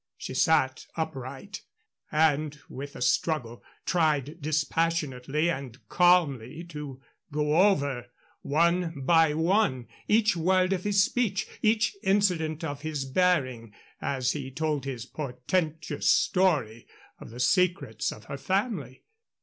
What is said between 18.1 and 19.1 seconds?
of her family.